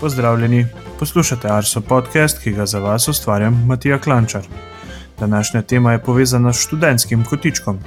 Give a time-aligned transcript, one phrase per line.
[0.00, 0.66] Pozdravljeni,
[0.98, 4.42] poslušate Arso podcast, ki ga za vas ustvarjam Matija Klančar.
[5.18, 7.78] Današnja tema je povezana s študentskim kotičkom.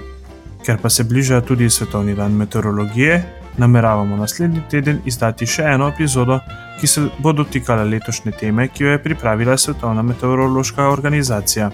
[0.65, 3.23] Ker pa se bliža tudi Svetovni dan meteorologije,
[3.57, 6.39] nameravamo naslednji teden izdati še eno epizodo,
[6.81, 11.71] ki se bo dotikala letošnje teme, ki jo je pripravila Svetovna meteorološka organizacija.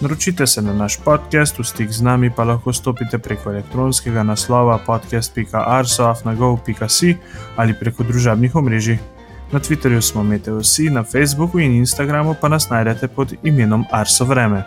[0.00, 4.78] Naročite se na naš podcast, v stik z nami pa lahko stopite preko elektronskega naslova
[4.86, 7.16] podcast.arsoafnagov.si
[7.56, 9.11] ali preko družabnih omrežij.
[9.52, 14.62] Na Twitterju smo Meteosi, na Facebooku in Instagramu pa nas najdete pod imenom Arso Vreme.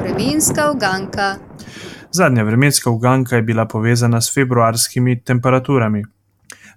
[0.00, 1.36] Vremenska uganka.
[2.12, 6.04] Zadnja vremenska uganka je bila povezana s februarskimi temperaturami.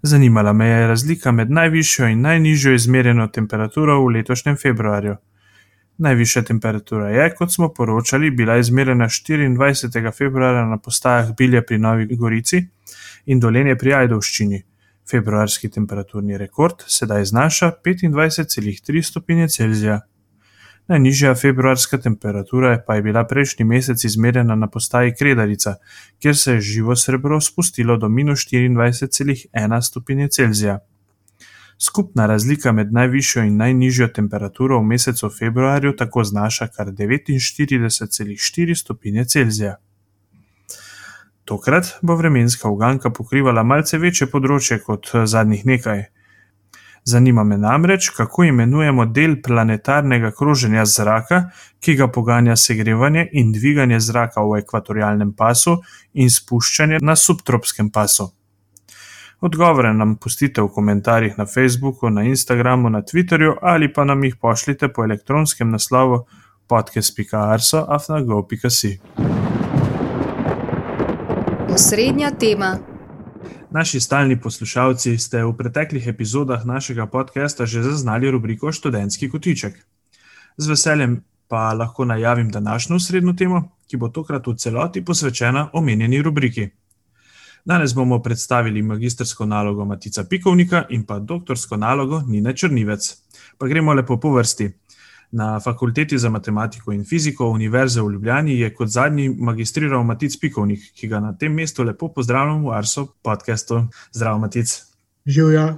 [0.01, 5.15] Zanimala me je razlika med najvišjo in najnižjo izmerjeno temperaturo v letošnjem februarju.
[5.97, 10.11] Najvišja temperatura je, kot smo poročali, bila izmerjena 24.
[10.17, 12.65] februarja na postajah Bilje pri Novi Gorici
[13.25, 14.72] in Dolenje pri Ajdovščini.
[15.11, 19.99] Februarski temperaturni rekord sedaj znaša 25,3 stopinje Celzija.
[20.87, 25.75] Najnižja februarska temperatura pa je bila prejšnji mesec izmerjena na postaji Kredarica,
[26.19, 30.79] kjer se je živo srebro spustilo do minus 24,1 stopinje Celzija.
[31.79, 39.25] Skupna razlika med najvišjo in najnižjo temperaturo v mesecu februarju tako znaša kar 49,4 stopinje
[39.25, 39.75] Celzija.
[41.45, 46.03] Tokrat bo vremenska uganka pokrivala malce večje področje kot zadnjih nekaj.
[47.05, 51.51] Zanima me namreč, kako imenujemo del planetarnega kroženja zraka,
[51.83, 55.81] ki ga poganja segrevanje in dviganje zraka v ekvatorialnem pasu
[56.13, 58.31] in spuščanje na subtropskem pasu.
[59.43, 64.35] Odgovore nam pustite v komentarjih na Facebooku, na Instagramu, na Twitterju ali pa nam jih
[64.39, 66.25] pošljite po elektronskem naslovu
[66.67, 68.99] podcast.arso.afnago.si.
[71.73, 72.77] Osrednja tema.
[73.71, 79.73] Naši stalni poslušalci ste v preteklih epizodah našega podcasta že zaznali rubriko Študentski kotiček.
[80.57, 86.21] Z veseljem pa lahko najavim današnjo srednjo temo, ki bo tokrat v celoti posvečena omenjeni
[86.21, 86.69] rubriki.
[87.65, 93.17] Danes bomo predstavili magistrsko nalogo Matica Pikovnika in pa doktorsko nalogo Nina Črnivec.
[93.57, 94.69] Pa gremo lepo po vrsti.
[95.33, 100.83] Na fakulteti za matematiko in fiziko Univerze v Ljubljani je kot zadnji magistriral Matic Pikovnik,
[100.93, 103.87] ki ga na tem mestu lepo pozdravljam v Arso podkastu.
[104.11, 104.75] Zdravo, Matic.
[105.25, 105.71] Živijo.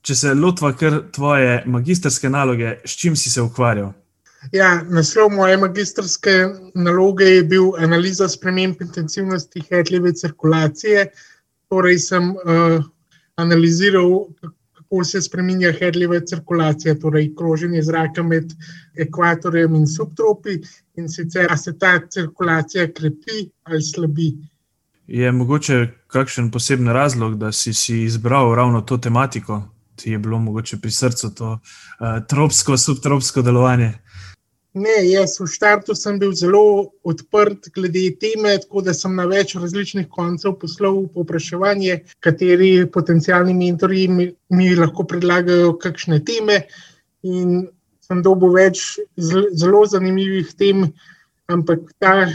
[0.00, 3.92] Če se lotva kar tvoje magistrske naloge, s čim si se ukvarjal?
[4.52, 6.32] Ja, naslov moje magistrske
[6.74, 11.06] naloge je bil analiza sprememb intenzivnosti hedljive cirkulacije.
[11.72, 12.84] Torej, sem uh,
[13.36, 14.26] analiziral,
[14.94, 18.52] kako se spremenja hedljiva cirkulacija, torej kroženje zraka med
[18.96, 20.60] ekvatorjem in subtropi,
[20.96, 24.32] in sicer se ta cirkulacija krepi ali slabi.
[25.06, 29.62] Je mogoče kakšen poseben razlog, da si, si izbral ravno to tematiko,
[29.96, 33.92] ti je bilo mogoče pri srcu to uh, tropsko, subtropsko delovanje?
[34.74, 39.52] Ne, jaz v štartu sem bil zelo odprt glede teme, tako da sem na več
[39.54, 46.64] različnih koncev poslal popraševanje, kateri potencijalni mentori mi, mi lahko predlagajo kakšne teme.
[47.22, 47.68] In
[48.02, 48.82] sem dobil več
[49.14, 50.88] zelo zanimivih tem,
[51.46, 52.26] ampak ta,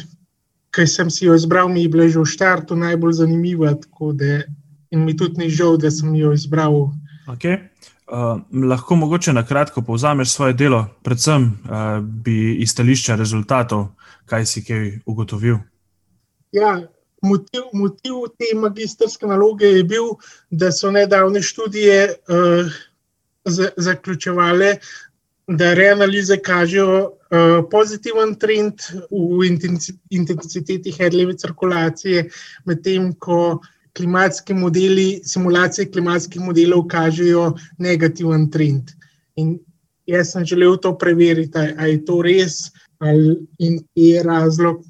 [0.71, 3.75] ki sem si jo izbral, mi je bila že v štartu najbolj zanimiva.
[4.15, 4.39] Da,
[4.95, 6.87] in mi tudi ni žal, da sem jo izbral.
[7.27, 7.59] Okay.
[8.09, 13.87] Uh, lahko mogoče na kratko povzameš svoje delo, predvsem uh, bi iz stališča rezultatov,
[14.25, 15.59] kaj si kaj ugotovil.
[16.51, 16.71] Ja,
[17.21, 20.15] motiv, motiv te magistrske naloge je bil,
[20.49, 22.73] da so nedavne študije uh,
[23.77, 24.77] zaključevale,
[25.47, 29.45] da reanalize kažejo uh, pozitiven trend v
[30.09, 32.29] intenziteti hedljive cirkulacije,
[32.65, 33.59] medtem ko
[33.99, 37.49] klimatski modeli, simulacije klimatskih modelov kažejo
[37.83, 38.93] negativen trend.
[39.35, 39.57] In
[40.07, 42.61] jaz sem želel to preveriti, ali je to res,
[42.99, 43.35] ali
[43.95, 44.85] je razlog.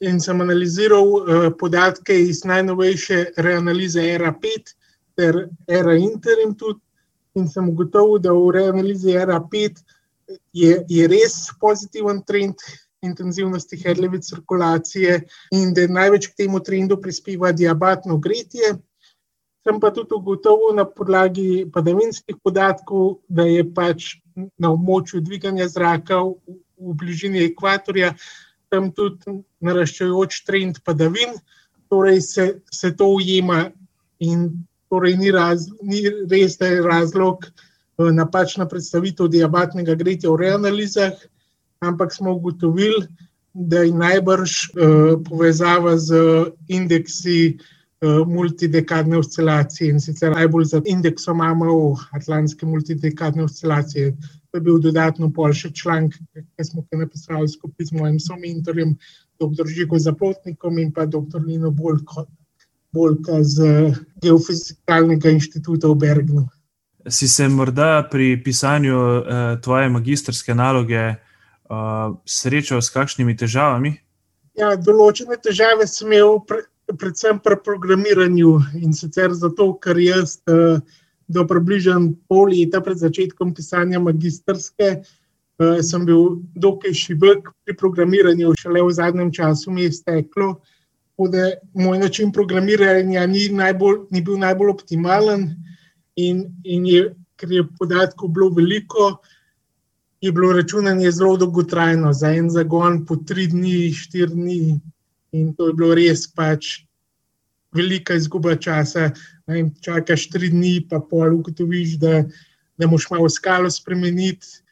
[0.00, 4.74] In sem analiziral uh, podatke iz najnovejše reanalize RA5
[5.16, 6.80] ter RA Interim tudi.
[7.36, 9.82] In sem ugotovil, da v reanalizi RA5
[10.52, 12.54] je, je res pozitiven trend,
[13.06, 15.20] intenzivnosti hedljive cirkulacije
[15.54, 18.76] in da največ k temu trendu prispeva diabatno gretje.
[19.66, 24.12] Sem pa tudi ugotovil na podlagi padavinskih podatkov, da je pač
[24.58, 28.12] na območju dviganja zraka v, v bližini ekvatorja
[28.70, 31.34] tam tudi naraščajoč trend padavin,
[31.90, 33.70] torej se, se to ujema
[34.22, 34.48] in
[34.90, 41.26] torej ni, raz, ni res, da je razlog eh, napačna predstavitev diabatnega gretja v reanalizah
[41.80, 43.06] ampak smo ugotovili,
[43.52, 46.14] da je najbrž uh, povezava z
[46.68, 47.58] indeksi
[48.26, 54.16] multidekadne oscilacije in sicer najbolj za indeksom AMO, Atlantske multidekadne oscilacije.
[54.50, 58.96] To je bil dodatno pol še članek, ki smo ga napisali skupaj z mojim somentorjem,
[59.40, 59.68] dr.
[59.68, 61.40] Žigo Zaplotnikom in pa dr.
[61.46, 62.26] Nino Bolko,
[62.92, 63.92] Bolka z
[64.22, 66.46] Geofizikalnega inštituta v Bergnu.
[67.08, 71.14] Si se morda pri pisanju uh, tvoje magistrske naloge
[71.70, 73.96] uh, srečal s kakšnimi težavami?
[74.56, 80.80] Ja, določene težave sem imel, pre, predvsem pri programiranju in sicer zato, ker jaz uh,
[81.26, 88.54] do približno pol leta pred začetkom pisanja magistrske uh, sem bil dokaj šibek pri programiranju,
[88.58, 90.56] šele v zadnjem času mi je steklo.
[91.16, 95.46] Da moj način programiranja ni, najbolj, ni bil najbolj optimalen,
[96.16, 99.16] in, in je, ker je podatkov bilo veliko,
[100.20, 104.80] je bilo računanje zelo dolgotrajno, za en zagon po tri dni, štiri dni.
[105.32, 106.86] In to je bilo res pač
[107.76, 109.10] velika izguba časa.
[109.46, 112.22] Vem, čakaš tri dni, pa pol ugotoviš, da,
[112.78, 114.62] da moš malo skalo spremeniti,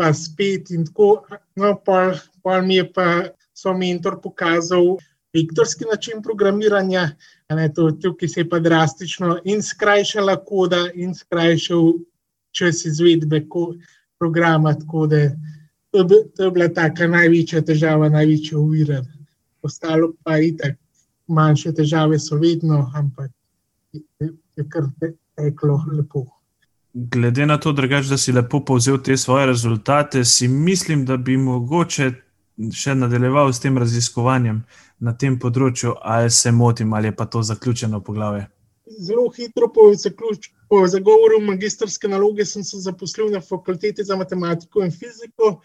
[0.00, 0.72] pa spet.
[0.88, 1.26] Tako,
[1.60, 3.06] no, pol, pol mi je pa
[3.54, 4.96] so mentor pokazal
[5.36, 7.10] vektorski način programiranja.
[7.50, 11.92] Ne, to, tukaj se je pa drastično in skrajšala koda, in skrajšal
[12.56, 13.44] čas izvedbe
[14.20, 14.72] programa.
[14.72, 15.30] Da,
[15.90, 16.04] to,
[16.36, 19.00] to je bila taka največja težava, največja uvira.
[19.62, 20.78] Ostalo pa je tako,
[21.30, 23.30] manjše težave so vedno, ampak
[23.92, 24.02] je,
[24.56, 24.88] je kar
[25.36, 26.26] teklo lepo.
[26.92, 31.36] Glede na to, drugač, da si lepo povzel te svoje rezultate, si mislim, da bi
[31.36, 32.10] mogoče
[32.74, 34.64] še nadaljeval s tem raziskovanjem
[35.00, 38.48] na tem področju, ali se motim, ali je pa to zaključeno poglavje.
[38.98, 44.84] Zelo hitro po, zaključ, po zagovoru magistrske naloge sem se zaposlil na fakulteti za matematiko
[44.84, 45.56] in fiziko,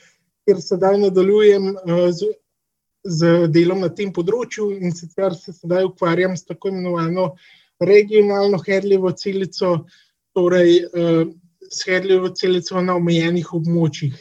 [0.46, 2.32] kjer sedaj nadaljujem uh, z,
[3.04, 7.36] z delom na tem področju in sicer se sedaj ukvarjam s tako imenovano
[7.80, 9.76] regionalno hedljivo celico,
[10.34, 11.22] torej uh,
[11.70, 14.18] s hedljivo celico na omejenih območjih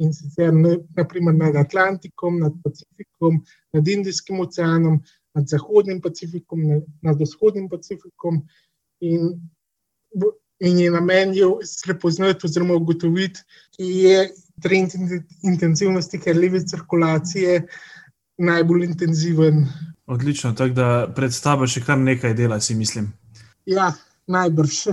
[0.00, 0.52] in sicer
[0.96, 3.42] naprimer nad Atlantikom, nad Pacifikom,
[3.76, 5.02] nad Indijskim oceanom,
[5.36, 6.64] nad Zahodnim Pacifikom,
[7.04, 8.42] nad Vzhodnim Pacifikom.
[9.00, 9.34] In,
[10.60, 11.46] in je namen je
[11.84, 13.40] prepoznati oziroma ugotoviti,
[13.76, 14.30] ki je
[14.62, 14.90] trend
[15.42, 17.66] intenzivnosti krljive cirkulacije
[18.38, 19.66] najbolj intenziven.
[20.06, 23.12] Odlično, tako da predstavlja še kar nekaj dela, si mislim.
[23.66, 23.92] Ja,
[24.26, 24.86] najbrž.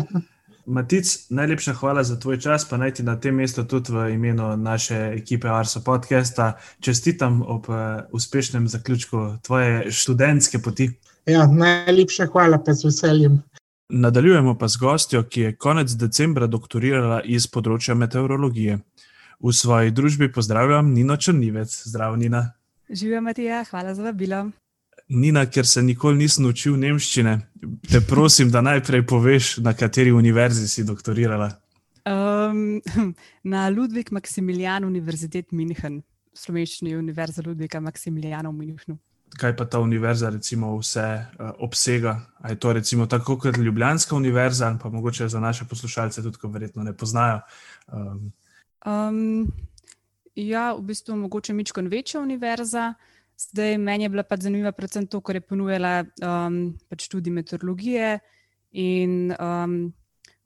[0.70, 4.52] Matic, najlepša hvala za tvoj čas, pa naj ti na tem mestu tudi v imenu
[4.58, 7.78] naše ekipe Arso podcasta čestitam ob uh,
[8.14, 10.92] uspešnem zaključku tvoje študentske poti.
[11.26, 13.42] Ja, najlepša hvala, pa z veseljem.
[13.90, 18.78] Nadaljujemo pa z gostjo, ki je konec decembra doktorirala iz področja meteorologije.
[19.40, 21.74] V svoji družbi pozdravljam Nino Črnivec.
[21.90, 22.52] Zdravo, Nina.
[22.90, 24.44] Živijo, Matija, hvala za vabilo.
[25.10, 27.34] Nina, ker se nikoli nisem učil nemščine,
[27.90, 31.50] te prosim, da najprej poveš, na kateri univerzi si doktorirala.
[32.06, 32.78] Um,
[33.54, 36.04] na Ludvik Maximilian Univerzitet München,
[36.38, 39.00] slovenščini univerza Ludvika Maximiliana v Münchnu.
[39.38, 41.06] Kaj pa ta univerza, recimo, vse
[41.40, 42.20] uh, obsega?
[42.50, 46.84] Je to recimo tako kot Ljubljanska univerza, pa mogoče za naše poslušalce tudi, ko verjetno
[46.84, 47.40] ne poznajo?
[47.94, 48.32] Um.
[48.86, 49.48] Um,
[50.36, 52.94] ja, v bistvu mogoče Mičkon večja univerza.
[53.38, 58.20] Zdaj, meni je bila pa zanimiva predvsem to, kar je ponujala um, pač tudi meteorologije.
[58.72, 59.94] In um,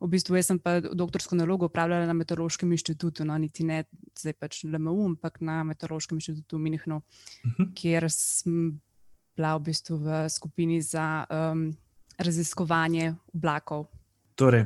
[0.03, 3.83] v bistvu jaz sem pa doktorsko nalogo upravljala na Meteorološkem inštitutu, no, niti ne
[4.19, 7.63] zdaj pač LMU, ampak na Meteorološkem inštitutu v Minhnu, uh mhm.
[7.63, 7.74] -huh.
[7.75, 8.81] kjer sem
[9.36, 11.74] bila v bistvu v skupini za um,
[12.17, 13.88] raziskovanje oblakov.
[14.36, 14.65] Torej,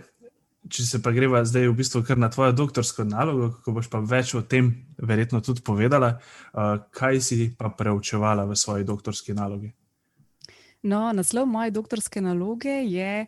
[0.70, 4.00] če se pa greva zdaj v bistvu kar na tvojo doktorsko nalogo, ko boš pa
[4.00, 6.20] več o tem verjetno tudi povedala,
[6.54, 9.74] uh, kaj si pa preučevala v svoji doktorski nalogi?
[10.84, 13.26] No, naslov moje doktorske naloge je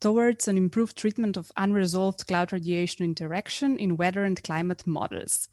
[0.00, 5.48] Towards an Improved Treatment of Unresolved Cloud Radiation Interaction in Weather and Climate Models,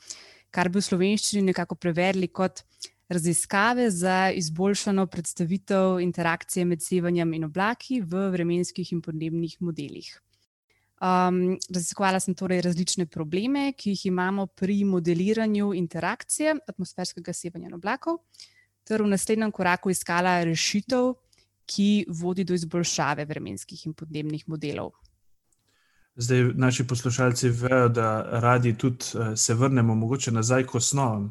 [0.54, 2.62] kar bi v slovenščini nekako prevedli kot
[3.10, 10.14] raziskave za izboljšano predstavitev interakcije med sevanjem in oblaki v vremenskih in podnebnih modelih.
[11.02, 18.22] Um, raziskovala sem torej različne probleme, ki jih imamo pri modeliranju interakcije atmosferskega sevanja oblakov,
[18.86, 21.16] ter v naslednjem koraku iskala rešitev,
[21.66, 24.92] ki vodi do izboljšave vremenskih in podnebnih modelov.
[26.16, 31.24] Zdaj, naši poslušalci vejo, da radi tudi uh, se vrnemo mogoče nazaj k osnovam.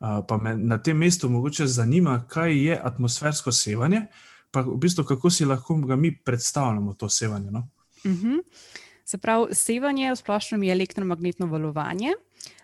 [0.00, 4.06] Uh, pa me na tem mestu mogoče zanima, kaj je atmosfersko sevanje,
[4.50, 7.50] pa v bistvu kako si lahko mi predstavljamo to sevanje.
[7.50, 7.68] No?
[8.04, 8.26] Uh mhm.
[8.26, 8.42] -huh.
[9.04, 12.14] Se pravi, sevanje v splošnem je elektromagnetno valovanje,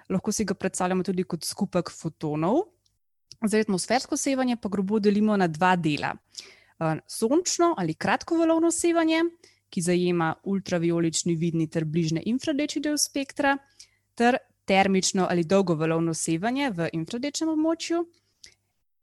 [0.08, 2.62] lahko si ga predstavljamo tudi kot skupek fotonov.
[3.46, 6.14] Zdaj, atmosfersko sevanje pa grobo delimo na dva dela.
[7.06, 9.22] Sončno ali kratkovalovno sevanje,
[9.70, 13.58] ki zajema ultraviolični vidni ter bližnje infrardeči del spektra,
[14.14, 18.04] ter termično ali dolgovalovno sevanje v infrardečem območju.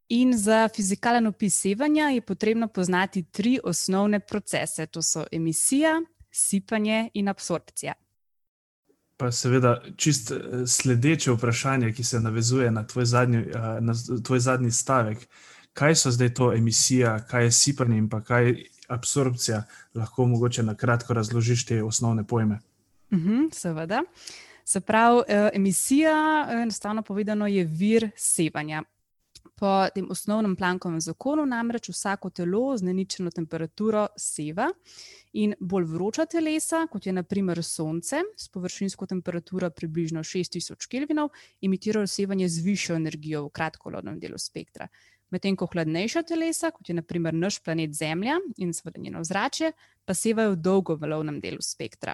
[0.10, 6.02] In za fizikalen opis sevanja je potrebno poznati tri osnovne procese: to so emisija,
[6.32, 7.94] sipanje in absorpcija.
[9.18, 14.40] Pa seveda, čist eh, sledeče vprašanje, ki se navezuje na tvoj zadnji, eh, na tvoj
[14.40, 15.28] zadnji stavek.
[15.76, 19.64] Kaj so zdaj to emisija, kaj je sipanje in kaj je absorpcija?
[19.94, 22.60] Lahko mogoče na kratko razložiš te osnovne pojme.
[23.12, 24.04] Uhum, seveda.
[24.66, 28.84] Se pravi, eh, emisija, enostavno povedano, je vir sevanja.
[29.56, 34.70] Po tem osnovnem plankovem zakonu namreč vsako telo z neničeno temperaturo seva
[35.34, 41.30] in bolj vroča telesa, kot je naprimer Sonce, s površinsko temperaturo približno 6000 Kelvinov,
[41.62, 44.88] emitirajo sevanje z višjo energijo v kratkolovnem delu spektra.
[45.30, 49.72] Medtem ko hladnejša telesa, kot je naprimer naš planet Zemlja in seveda njeno zrače,
[50.06, 52.14] pa sevajo v dolgovalovnem delu spektra.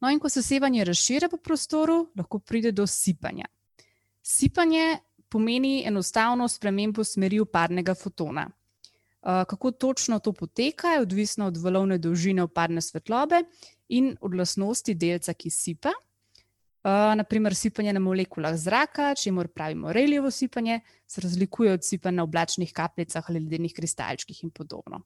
[0.00, 3.46] No, in ko se sevanje razširi po prostoru, lahko pride do sipanja.
[4.22, 8.48] Sipanje pomeni enostavno spremembo smeri uparnega fotona.
[9.22, 13.42] Uh, kako točno to poteka, je odvisno od valovne dolžine uparne svetlobe
[13.88, 15.92] in od lastnosti delca, ki sipa.
[16.80, 22.16] Uh, naprimer, sipanje na molekulah zraka, če jim pravimo reljevo sipanje, se razlikuje od sipanja
[22.16, 25.02] na oblačnih kapljicah ali ledenih kristalčkih in podobno.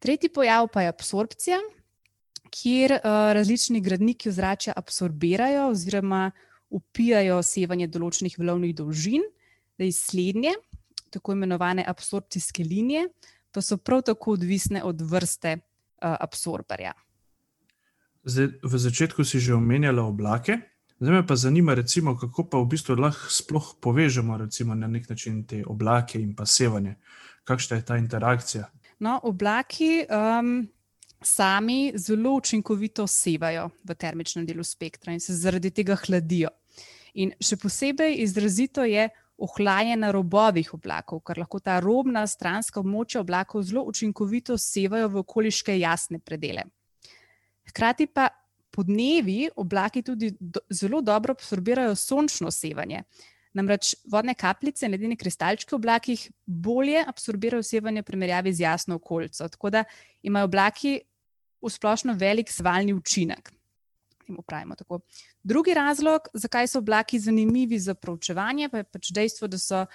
[0.00, 1.58] Tretji pojav pa je absorpcija,
[2.48, 6.30] kjer uh, različni gradniki ozračja absorbirajo oziroma
[6.70, 9.28] upijajo sevanje določenih valovnih dolžin,
[9.76, 10.54] da iz slednje,
[11.12, 13.10] tako imenovane absorpcijske linije,
[13.52, 16.96] pa so prav tako odvisne od vrste uh, absorberja.
[18.24, 20.58] Zdaj, v začetku si že omenjala oblake.
[21.00, 25.08] Zdaj me pa zanima, recimo, kako pa v bistvu lahko sploh povežemo recimo, na nek
[25.08, 26.96] način te oblake in pa sevanje.
[27.44, 28.70] Kakšna je ta interakcija?
[29.04, 30.64] No, oblaki um,
[31.20, 36.48] sami zelo učinkovito sevajo v termičnem delu spektra in se zaradi tega hladijo.
[37.14, 43.20] In še posebej izrazito je ohlajanje na robovih oblakov, ker lahko ta robna stranska območja
[43.20, 46.64] oblakov zelo učinkovito sevajo v okoliške jasne predele.
[47.74, 48.28] Hkrati pa
[48.70, 53.02] podnevi oblaki tudi do, zelo dobro absorbirajo sončno sevanje.
[53.54, 58.98] Namreč vodne kapljice in ledene kristalčke v oblakih bolje absorbirajo sevanje v primerjavi z jasno
[58.98, 59.48] okolico.
[59.48, 59.84] Tako da
[60.22, 60.94] imajo oblaki
[61.62, 63.52] v splošno velik svalni učinek
[64.78, 65.00] tako.
[65.42, 69.86] Drugi razlog, zakaj so oblaki zanimivi za proučevanje, pa je pač dejstvo, da so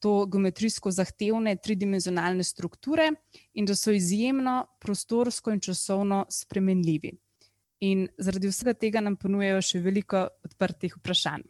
[0.00, 3.10] to geometrijsko zahtevne tridimenzionalne strukture
[3.54, 7.12] in da so izjemno prostorsko in časovno spremenljivi.
[7.80, 11.46] In zaradi vsega tega nam ponujejo še veliko odprtih vprašanj.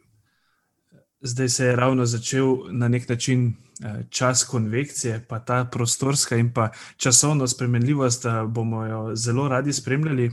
[1.23, 6.53] Zdaj se je ravno začel na nek način eh, čas konvekcije, pa ta prostorska in
[6.53, 10.31] pa časovna spremenljivost, da bomo jo zelo radi spremljali,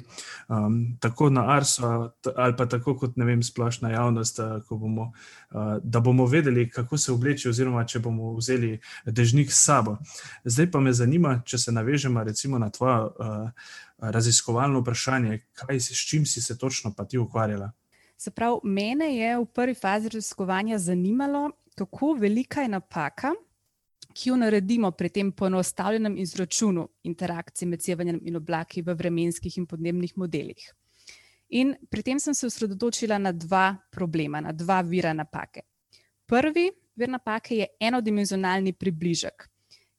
[0.48, 1.82] um, tako na Arsu,
[2.36, 5.02] ali pa tako kot ne vem, splošna javnost, da bomo,
[5.50, 9.96] uh, da bomo vedeli, kako se obleči, oziroma če bomo vzeli dežnik s sabo.
[10.44, 13.50] Zdaj pa me zanima, če se navežemo recimo na tvoje uh,
[13.98, 17.72] raziskovalno vprašanje, kaj, s čim si se točno pa ti ukvarjala.
[18.18, 23.30] Se pravi, mene je v prvi fazi raziskovanja zanimalo, kako velika je napaka,
[24.14, 29.66] ki jo naredimo pri tem poenostavljenem izračunu interakcije med sevanjem in oblaki v vremenskih in
[29.66, 30.64] podnebnih modelih.
[31.48, 35.62] In pri tem sem se osredotočila na dva problema, na dva vira napake.
[36.26, 39.46] Prvi vir napake je enodimenzionalni približek,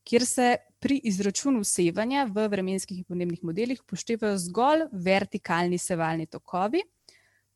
[0.03, 6.83] kjer se pri izračunu sevanja v vremenskih in podnebnih modelih upoštevajo zgolj vertikalni sevalni tokovi.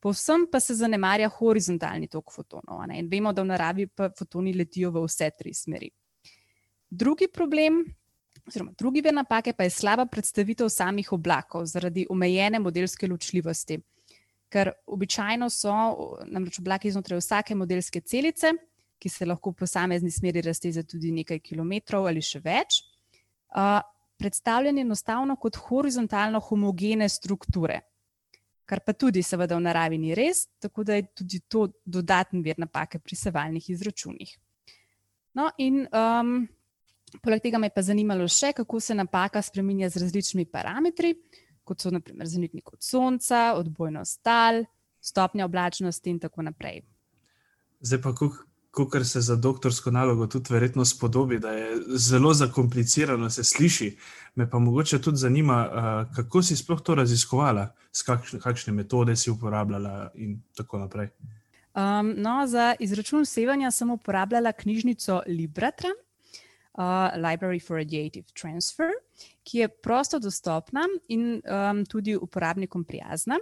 [0.03, 2.81] Povsem pa se zanemarja horizontalni tok fotonov.
[2.91, 5.87] In vemo, da v naravi pa fotoni letijo v vse tri smeri.
[6.91, 7.79] Drugi problem,
[8.43, 13.79] oziroma drugi vir napake, pa je slaba predstavitev samih oblakov zaradi omejene modelske ločljivosti.
[14.51, 15.71] Ker običajno so
[16.27, 18.51] namreč oblaki znotraj vsake modelske celice,
[18.99, 22.83] ki se lahko v posamezni smeri razteze tudi nekaj kilometrov ali še več,
[23.55, 23.79] uh,
[24.19, 27.79] predstavljeni enostavno kot horizontalno homogene strukture
[28.65, 32.59] kar pa tudi, seveda, v naravi ni res, tako da je tudi to dodaten vir
[32.61, 34.35] napake pri sevalnih izračunih.
[35.33, 36.35] No, in um,
[37.23, 41.15] poleg tega me je pa zanimalo še, kako se napaka spremenja z različnimi parametri,
[41.63, 44.63] kot so naprimer zanitnik od sonca, odbojnost tal,
[45.03, 46.83] stopnja oblačnosti in tako naprej.
[47.83, 48.13] Zdaj pa,
[48.89, 53.97] kar se za doktorsko nalogo tudi verjetno spodobi, da je zelo zakomplicirano, se sliši.
[54.35, 57.67] Me pa mogoče tudi zanima, uh, kako si sploh to raziskovala,
[58.05, 61.11] kakšne, kakšne metode si uporabljala in tako naprej.
[61.73, 65.89] Um, no, za izračun sevanja sem uporabljala knjižnico Libratra.
[66.77, 68.91] uh, Library for Radiative Transfer,
[69.43, 73.39] ki je prosto dostopna in um, tudi uporabnikom prijazna.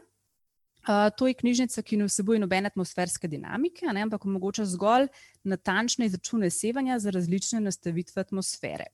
[0.82, 5.12] Uh, to je knjižnica, ki ne vsebuje nobene atmosferske dinamike, ne, ampak omogoča zgolj
[5.44, 8.88] natančne izračune sevanja za različne nastavitve atmosfere.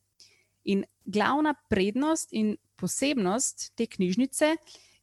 [0.68, 4.56] In glavna prednost in posebnost te knjižnice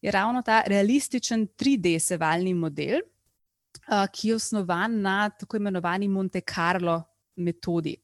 [0.02, 6.40] je ravno ta realističen 3D sevalni model, uh, ki je osnovan na tako imenovani Monte
[6.40, 7.00] Carlo
[7.36, 7.96] metodi.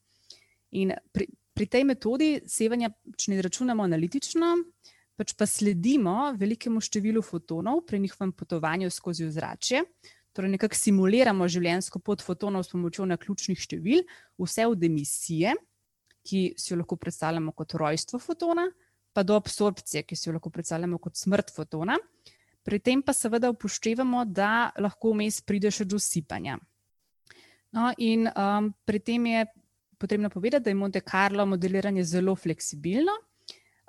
[0.70, 4.56] In pri, pri tej metodi sevanja, če ne računamo analitično,
[5.20, 9.82] pač pa sledimo velikemu številu fotonov pri njihovem potovanju skozi ozračje.
[10.32, 14.06] Torej, nekako simuliramo življenjsko pot fotonov s pomočjo naključnih števil,
[14.40, 15.52] vse od emisije,
[16.24, 18.64] ki si jo lahko predstavljamo kot rojstvo fotona,
[19.12, 21.98] pa do absorpcije, ki si jo lahko predstavljamo kot smrt fotona.
[22.64, 26.56] Pri tem pa seveda upoštevamo, da lahko vmes pride še do sipanja.
[27.76, 29.48] No, in um, pri tem je
[30.00, 33.18] potrebno povedati, da je Monte Carlo modeliranje zelo fleksibilno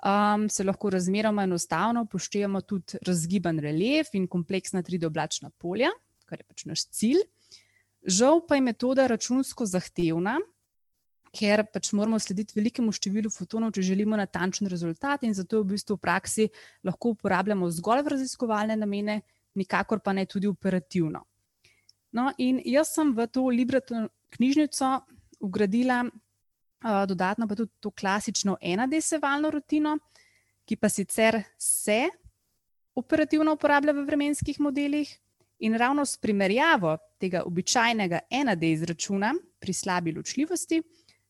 [0.02, 5.90] um, se lahko razmeroma enostavno upoštevamo tudi razgiban relief in kompleksna tridooblačna polja,
[6.26, 7.22] kar je pač naš cilj.
[8.02, 10.38] Žal pa je metoda računsko zahtevna,
[11.32, 15.96] ker pač moramo slediti velikemu številu fotonov, če želimo natančen rezultat, in zato v bistvu
[15.96, 16.48] v praksi
[16.84, 19.22] lahko uporabljamo zgolj v raziskovalne namene,
[19.56, 21.22] nikakor pa ne tudi operativno.
[22.12, 24.02] No, in jaz sem v to Libreto
[24.34, 24.90] knjižnico
[25.40, 26.02] ugradila
[26.82, 29.98] dodatno pa tudi to klasično enadesevalno rutino,
[30.64, 32.08] ki pa sicer se
[32.94, 35.18] operativno uporablja v vremenskih modelih.
[35.62, 40.82] In ravno s primerjavo tega običajnega 1D izračuna pri slabi ločljivosti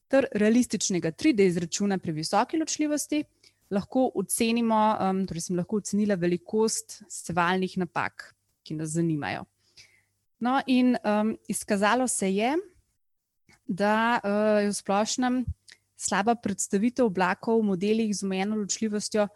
[0.09, 3.25] ter realističnega 3D izračuna pri visoki ločljivosti
[3.73, 9.47] lahko ocenimo, um, torej sem lahko ocenila velikost sevalnih napak, ki nas zanimajo.
[10.43, 12.57] No, in um, izkazalo se je,
[13.67, 15.45] da uh, je v splošnem
[15.97, 19.29] slaba predstavitev oblakov v modelih z omejeno ločljivostjo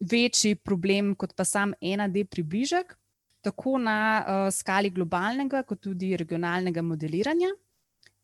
[0.00, 2.96] večji problem kot pa sam 1D približek,
[3.42, 7.52] tako na uh, skali globalnega, kot tudi regionalnega modeliranja.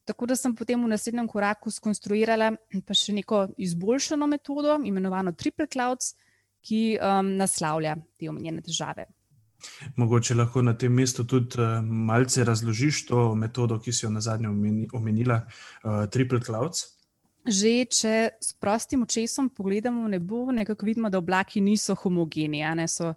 [0.04, 2.50] Tako da sem potem v naslednjem koraku skonstruirala
[2.86, 6.16] pa še neko izboljšano metodo, imenovano Triple Clouds,
[6.62, 9.06] ki um, naslavlja te omenjene težave.
[9.96, 14.20] Mogoče lahko na tem mestu tudi uh, malce razložiš to metodo, ki si jo na
[14.20, 14.48] zadnje
[14.92, 15.42] omenila,
[15.84, 16.84] uh, Triple Clouds.
[17.42, 23.14] Že če s prostim očesom pogledamo nebo, nekako vidimo, da oblaki niso homogeni, ne so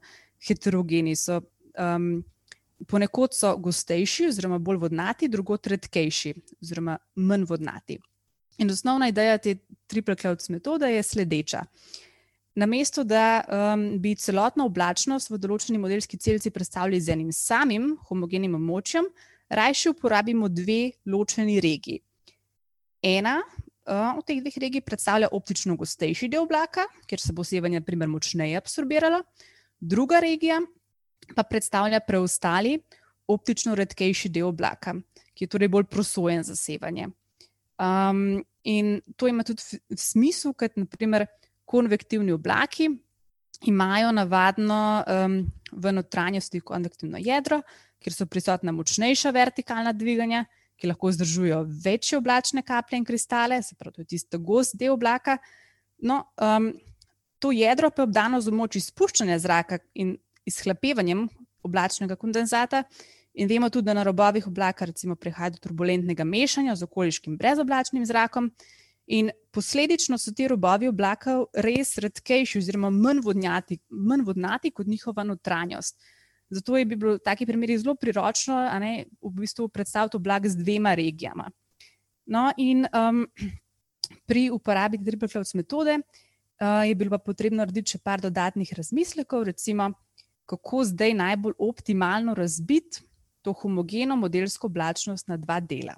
[0.47, 1.15] heterogeni.
[1.15, 1.41] So,
[1.77, 2.23] um,
[2.89, 7.99] ponekod so gostejši, oziroma bolj vodnati, drugot redkejši, oziroma manj vodnati.
[8.57, 11.61] In osnovna ideja te Triple Clouds metode je sledeča.
[11.61, 12.05] Uh,
[12.55, 18.55] Namesto da um, bi celotno oblačnost v določeni modelski celici predstavljali z enim samim homogenim
[18.55, 19.09] območjem,
[19.51, 21.99] raje uporabimo dve ločeni regiji.
[23.03, 27.83] Ena uh, od teh dveh regij predstavlja optično gostejši del oblaka, kjer se bo sevanje
[27.83, 29.19] primer, močneje absorbiralo,
[29.79, 30.61] druga regija
[31.35, 32.77] pa predstavlja preostali
[33.27, 34.95] optično redkejši del oblaka,
[35.35, 37.09] ki je torej bolj prosojen za sevanje.
[37.75, 41.27] Um, in to ima tudi smisel, ker naprimer
[41.65, 42.89] konvektivni oblaki
[43.65, 47.61] imajo navadno um, v notranjosti konvektivno jedro,
[48.03, 53.75] kjer so prisotna močnejša vertikalna dviganja, ki lahko zdržujejo večje oblačne kaplje in kristale, se
[53.75, 55.37] pravi, to je tisto gost del oblaka.
[55.97, 56.73] No, um,
[57.39, 61.27] to jedro pa je obdano z moč izpuščanja zraka in izhlapevanjem
[61.63, 62.83] oblačnega kondenzata.
[63.35, 64.87] In vemo tudi, da na robovih oblaka
[65.19, 68.51] prihaja do turbulentnega mešanja z okoliškim brezoblačnim zrakom.
[69.07, 75.23] In posledično so ti robovi oblakov res redkejši, oziroma manj vodnati, manj vodnati kot njihova
[75.23, 75.99] notranjost.
[76.49, 80.57] Zato je bi bilo v takih primerih zelo priročno ne, v bistvu predstaviti oblak z
[80.57, 81.49] dvema regijama.
[82.25, 83.25] No, in um,
[84.29, 89.45] pri uporabi Triple Clouds metode uh, je bilo pa potrebno narediti še par dodatnih razmislekov,
[89.51, 89.91] recimo,
[90.45, 93.01] kako zdaj najbolj optimalno razbiti
[93.41, 95.93] to homogeno modelsko oblačnost na dva dela.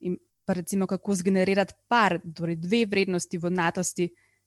[0.00, 0.14] In
[0.48, 4.06] pa recimo kako zgenerirati par, torej dve vrednosti vodnatosti,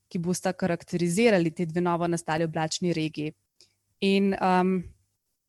[0.10, 3.36] ki bosta karakterizirali te dve novo nastale oblačni regiji.
[4.10, 4.72] In um,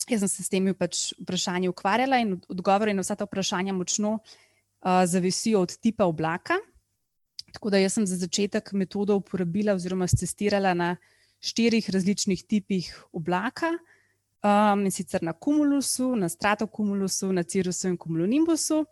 [0.05, 4.19] jaz sem se s temi pač vprašanji ukvarjala in odgovori na vsa ta vprašanja močno
[4.19, 6.61] uh, zavisijo od tipa oblaka.
[7.57, 10.97] Tako da sem za začetek metodo uporabila oziroma testirala na
[11.41, 13.73] štirih različnih tipih oblaka.
[14.43, 18.85] Um, in sicer na kumulusu, na stratokumulusu, na cirusu in kumulonimbusu.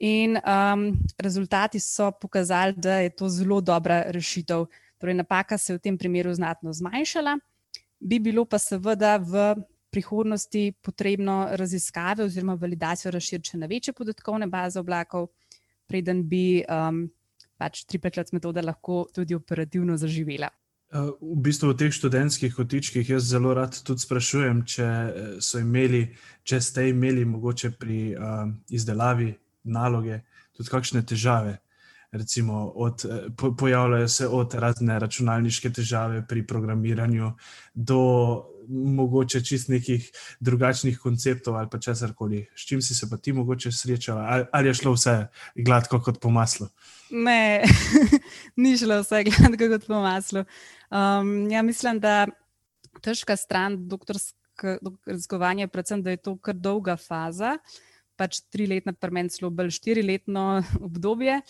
[0.00, 4.64] In um, rezultati so pokazali, da je to zelo dobra rešitev.
[4.98, 7.38] Torej, napaka se je v tem primeru znatno zmanjšala,
[8.00, 9.54] bi bilo pa seveda v
[9.90, 15.28] prihodnosti potrebno raziskave oziroma validacijo razširiti na večje podatkovne baze oblakov,
[15.86, 17.10] preden bi um,
[17.58, 20.48] pač triplet metoda lahko tudi operativno zaživela.
[20.90, 24.88] Uh, v bistvu v teh študentskih kotičkih jaz zelo rad tudi sprašujem, če,
[25.60, 26.06] imeli,
[26.42, 29.28] če ste imeli mogoče pri uh, izdelavi
[29.64, 30.20] naloge
[30.56, 31.58] tudi kakšne težave.
[32.12, 33.04] Recimo, od,
[33.38, 37.32] po, pojavljajo se od razne računalniške težave pri programiranju
[37.74, 38.00] do
[38.70, 42.46] mogoče čist nekih drugačnih konceptov ali pa česar koli.
[42.54, 46.20] S čim si se pa ti mogoče srečala, ali, ali je šlo vse gladko kot
[46.20, 46.68] po maslu?
[47.10, 47.62] Ne,
[48.62, 50.44] ni šlo vse gladko kot po maslu.
[50.90, 52.26] Um, ja, mislim, da
[53.02, 57.58] težka stran doktorskovanja je predvsem, da je to kar dolga faza,
[58.20, 60.46] pač tri letna, premen celo bolj štiriletno
[60.88, 61.40] obdobje.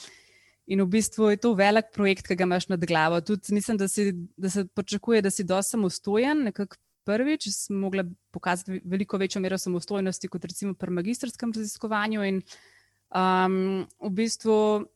[0.71, 3.19] In v bistvu je to velik projekt, ki ga imaš nad glavo.
[3.27, 6.79] Tudi mislim, da, si, da se pričakuje, da si dosti samostojen, nekako
[7.09, 12.25] prvič, sem mogla pokazati veliko večjo mero samostojnosti kot recimo pri magistrskem raziskovanju.
[12.29, 12.41] In
[13.11, 14.87] um, v bistvu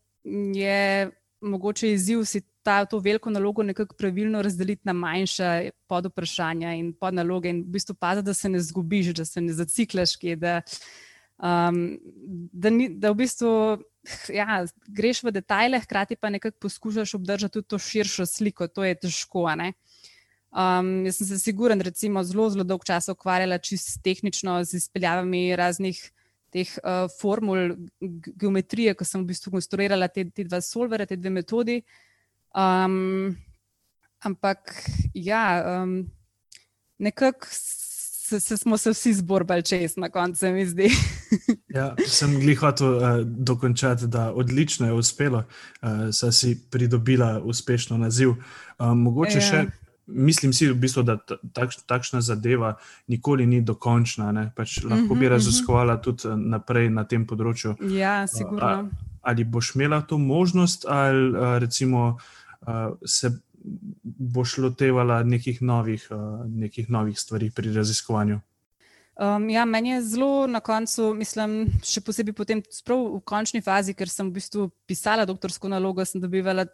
[0.55, 1.11] je
[1.41, 7.51] mogoče izziv si ta, to veliko nalogo nekako pravilno razdeliti na manjša podvprašanja in podnaloge,
[7.51, 10.61] in v bistvu paziti, da se ne zgubiš, da se ne zaciklaš, kje, da,
[11.39, 11.99] um,
[12.53, 13.51] da, ni, da v bistvu.
[14.29, 14.59] Ja,
[14.93, 19.47] greš v detajle, hkrati pa nekako poskušaš obdržati tudi to širšo sliko, to je težko.
[19.49, 25.57] Um, jaz sem se siguren, recimo, zelo, zelo dolgo časa ukvarjala čisto tehnično z izpeljavami
[25.57, 25.99] raznih
[26.55, 27.75] teh uh, formul
[28.39, 31.81] geometrije, ko sem v bistvu konstruirala te, te dva solvere, te dve metodi.
[32.55, 33.35] Um,
[34.23, 34.71] ampak
[35.17, 35.43] ja,
[35.83, 36.05] um,
[37.03, 37.51] nekako
[38.25, 40.89] se, se smo se vsi zborbali čez na koncu, mi zdi.
[41.77, 45.39] ja, sem glih hotel uh, dokončati, da odlično je uspelo,
[45.83, 48.35] uh, saj si pridobila uspešno naziv.
[48.79, 49.41] Um, mogoče ja.
[49.41, 49.65] še
[50.07, 51.19] mislim si, v bistvu, da
[51.53, 52.75] takš, takšna zadeva
[53.09, 54.33] nikoli ni dokončna.
[54.57, 55.33] Pač lahko bi mhm, mhm.
[55.33, 57.77] raziskovala tudi naprej na tem področju.
[57.93, 58.65] Ja, sigurno.
[58.65, 62.17] A, ali boš imela to možnost, ali a, recimo
[62.65, 63.33] a, se
[64.33, 68.41] boš lotevala nekih novih, a, nekih novih stvari pri raziskovanju.
[69.15, 74.11] Um, ja, meni je zelo na koncu, mislim, še posebej potem, v končni fazi, ker
[74.11, 76.65] sem v bistvu pisala doktorsko nalogo, sem dobivala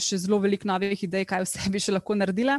[0.00, 2.56] še zelo veliko novih idej, kaj vse bi še lahko naredila.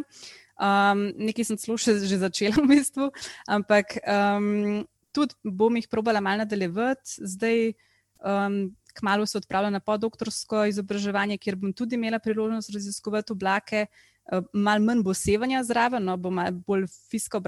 [0.61, 3.09] Um, nekaj sem celo še že začela v bistvu,
[3.49, 7.25] ampak um, tudi bom jih probala malo nadaljevati.
[7.33, 7.73] Zdaj,
[8.21, 8.61] um,
[8.93, 13.87] kmalo se odpravlja na podoktorsko izobraževanje, kjer bom tudi imela priložnost raziskovati oblake.
[13.89, 14.10] Uh,
[14.53, 17.41] mal manj bo sevanja zraven, no, bo mal bolj fisko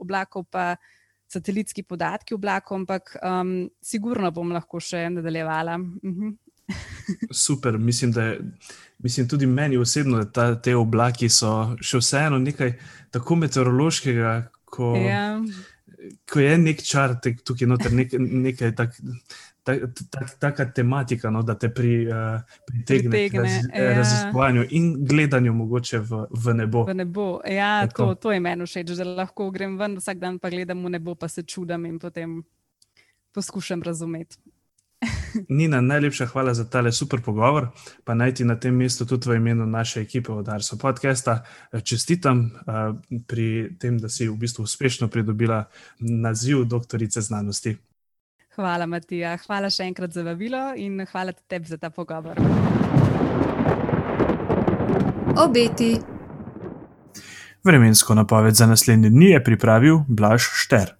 [0.00, 0.74] oblakov pa
[1.30, 5.78] satelitski podatki v oblaku, ampak um, sigurno bom lahko še nadaljevala.
[5.78, 6.38] Mhm.
[7.30, 8.38] Super, mislim, da je.
[9.02, 12.74] Mislim tudi meni osebno, da ta, te oblaki so še vseeno nekaj
[13.10, 14.32] tako meteorološkega,
[14.68, 15.22] ko, ja.
[16.28, 18.74] ko je nek čar tukaj noter, nek, nekaj
[19.64, 19.92] takega
[20.38, 23.96] taka tematika, no, da te pri, uh, pritegne, pritegne raz, ja.
[23.98, 26.84] raziskovanju in gledanju mogoče v, v nebo.
[26.84, 27.26] V nebo.
[27.44, 30.96] Ja, to, to je meni všeč, da lahko grem ven vsak dan, pa gledam v
[30.96, 32.40] nebo, pa se čudam in potem
[33.34, 34.38] poskušam razumeti.
[35.48, 37.68] Nina, najlepša hvala za tale super pogovor.
[38.04, 41.80] Pa naj ti na tem mestu tudi v imenu naše ekipe od Arso podcasta eh,
[41.80, 42.96] čestitam uh,
[43.26, 45.64] pri tem, da si v bistvu uspešno pridobila
[46.00, 47.76] naziv doktorice znanosti.
[48.56, 49.36] Hvala, Matija.
[49.46, 52.40] Hvala še enkrat za vabilo in hvala tebi za ta pogovor.
[55.38, 55.94] Obeti.
[57.64, 60.94] Vremensko napoved za naslednje dni je pripravil Blaž Šter.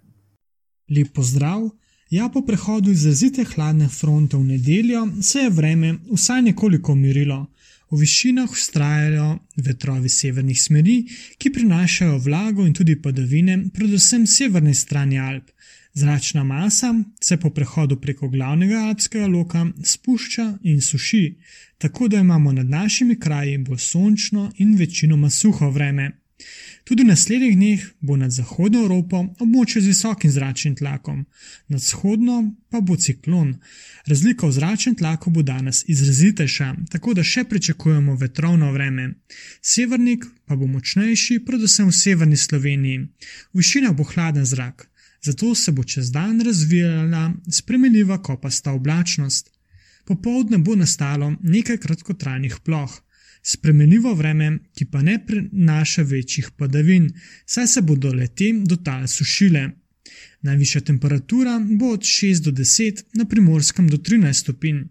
[0.91, 1.71] Lep pozdrav.
[2.11, 7.47] Ja, po prehodu iz zazite hladne fronte v nedeljo se je vreme vsaj nekoliko umirilo.
[7.91, 11.05] V višinah ustrajajo vetrovi severnih smeri,
[11.39, 15.51] ki prinašajo vlago in tudi padavine, predvsem severni strani Alp.
[15.95, 21.39] Zračna masa se po prehodu preko glavnega alpskega loka spušča in suši,
[21.79, 26.20] tako da imamo nad našimi kraji bolj sončno in večinoma suho vreme.
[26.85, 31.25] Tudi v naslednjih dneh bo nad zahodno Evropo območje z visokim zračnim tlakom,
[31.69, 32.39] nad vzhodno
[32.71, 33.53] pa bo ciklon.
[34.07, 39.11] Razlika v zračnem tlaku bo danes izrazitejša, tako da še pričakujemo vetrovno vreme.
[39.63, 43.05] Severnik pa bo močnejši, predvsem v severni Sloveniji.
[43.53, 44.89] V višinah bo hladen zrak,
[45.23, 49.53] zato se bo čez dan razvijala spremenljiva kopasta oblačnost.
[50.07, 52.91] Popovdne bo nastalo nekaj kratkotrajnih ploh,
[53.43, 57.11] spremenljivo vreme, ki pa ne prinaša večjih padavin,
[57.47, 59.71] saj se bodo letem do tal sušile.
[60.43, 64.83] Najvišja temperatura bo od 6 do 10, na primorskem do 13 stopinj.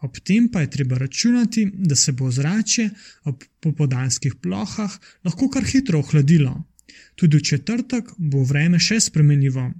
[0.00, 2.88] Ob tem pa je treba računati, da se bo zrače
[3.24, 6.54] ob popodanskih plohah lahko kar hitro ohladilo.
[7.14, 9.70] Tudi v četrtek bo vreme še spremenljivo.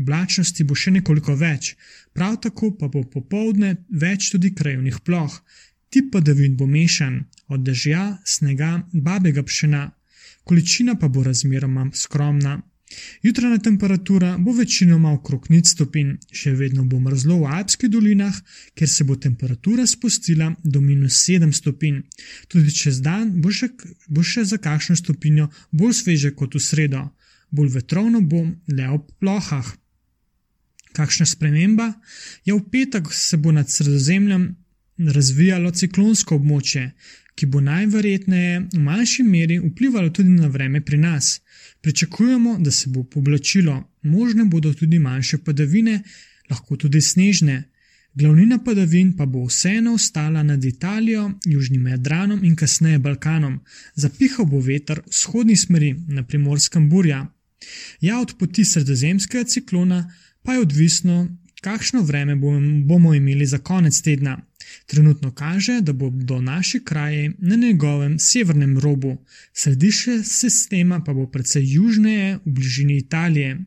[0.00, 1.76] Oblačnosti bo še nekoliko več,
[2.12, 5.36] prav tako pa bo popovdne več tudi krajevnih ploh.
[5.94, 7.20] Tip padavin bo mešan
[7.54, 9.82] od dežja, snega, babega pšena,
[10.42, 12.54] količina pa bo razmeroma skromna.
[13.22, 18.40] Jutrajna temperatura bo večinoma okrog nič stopinj, še vedno bo mrzlo v Alpskih dolinah,
[18.74, 22.02] kjer se bo temperatura spustila do minus 7 stopinj.
[22.48, 23.70] Tudi čez dan bo še,
[24.08, 27.04] bo še za kakšno stopinjo bolj sveže kot v sredo,
[27.54, 29.70] bolj vetrovno bo le ob plohah.
[30.98, 31.92] Kakšna sprememba?
[32.42, 34.50] Ja, v petek se bo nad sredozemljem
[34.98, 36.90] razvijalo ciklonsko območje,
[37.34, 41.40] ki bo najverjetneje v manjši meri vplivalo tudi na vreme pri nas.
[41.82, 46.02] Pričakujemo, da se bo poblačilo, možne bodo tudi manjše padavine,
[46.50, 47.62] lahko tudi snežne.
[48.14, 53.60] Glavnina padavin pa bo vseeno ostala nad Italijo, Južnim Jadranom in kasneje Balkanom.
[53.94, 57.26] Zapihal bo veter vzhodni smeri na primorskem burja.
[58.00, 62.36] Ja, od poti sredozemskega ciklona pa je odvisno, kakšno vreme
[62.86, 64.38] bomo imeli za konec tedna.
[64.86, 69.16] Trenutno kaže, da bodo naši kraji na njegovem severnem robu,
[69.52, 73.60] središče sistema pa bo precej južneje v bližini Italije.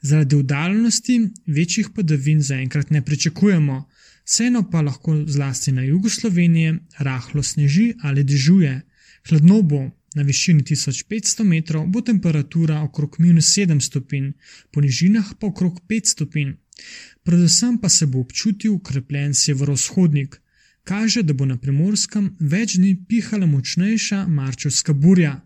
[0.00, 3.88] Zaradi udaljnosti večjih padavin zaenkrat ne pričakujemo,
[4.24, 8.80] vseeno pa lahko zlasti na jugu Slovenije rahlo sneži ali dežuje.
[9.28, 14.32] Hladno bo, na višini 1500 metrov bo temperatura okrog minus 7 stopinj,
[14.70, 16.52] po nižinah pa okrog 5 stopinj.
[17.22, 20.40] Predvsem pa se bo občutil ukrepljen severovzhodnik.
[20.90, 25.36] Kaže, da bo na primorskem več dni pihala močnejša marčevska burja.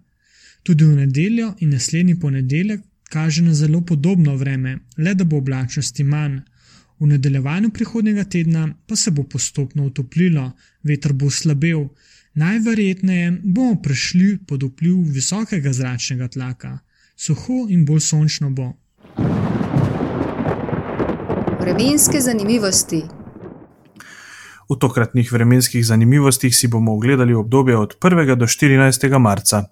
[0.65, 2.81] Tudi v nedeljo in naslednji ponedeljek
[3.13, 6.39] kaže na zelo podobno vreme, le da bo oblačnosti manj.
[6.99, 10.47] V nadaljevanju prihodnega tedna pa se bo postopno utoplilo,
[10.83, 11.83] veter bo slabel.
[12.41, 16.79] Najverjetneje bomo prešli pod vpliv visokega zračnega tlaka,
[17.17, 18.71] suho in bolj sončno bo.
[21.61, 23.03] Vremenske zanimivosti.
[24.71, 28.35] V tokratnih vremenskih zanimivostih si bomo ogledali obdobje od 1.
[28.35, 29.19] do 14.
[29.19, 29.65] marca.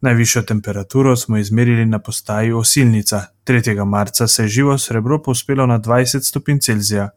[0.00, 3.22] Najvišjo temperaturo smo izmerili na postaji Osilnica.
[3.46, 3.84] 3.
[3.84, 7.10] marca se je živo srebro povzpelo na 20 stopinj Celzija.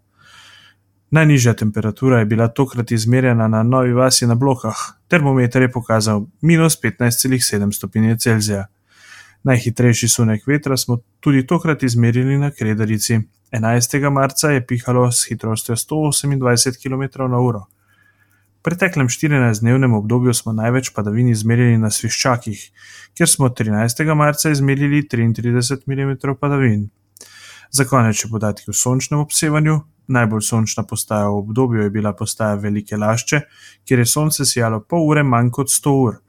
[1.12, 4.76] Najnižja temperatura je bila tokrat izmerjena na Novi vasi na Blokah,
[5.08, 8.66] termometer je pokazal minus 15,7 stopinje Celzija.
[9.44, 13.20] Najhitrejši sunek vetra smo tudi tokrat izmerili na Krederici.
[13.52, 14.10] 11.
[14.10, 17.60] marca je pihalo s hitrostjo 128 km/h.
[18.60, 22.60] V preteklem 14-dnevnem obdobju smo največ padavin izmerili na Sviščakih,
[23.16, 24.16] kjer smo 13.
[24.16, 26.90] marca izmerili 33 mm padavin.
[27.72, 29.80] Za konec še podatki o sončnem obsevanju.
[30.08, 33.42] Najbolj sončna postaja v obdobju je bila postaja Velike Lašče,
[33.88, 36.20] kjer je sonce sijalo pol ure manj kot 100 ur.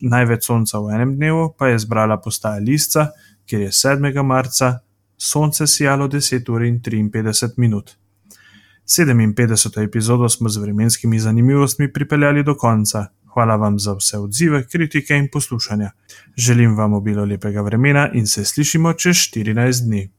[0.00, 3.10] Največ sonca v enem dnevu pa je zbrala postaja Lisca,
[3.46, 4.22] kjer je 7.
[4.22, 4.78] marca
[5.18, 7.96] sonce sijalo 10 ur in 53 minut.
[8.86, 9.82] 57.
[9.84, 13.06] epizodo smo z vremenskimi zanimivostmi pripeljali do konca.
[13.34, 15.90] Hvala vam za vse odzive, kritike in poslušanja.
[16.36, 20.10] Želim vam obilo lepega vremena in se slišimo čez 14 dni.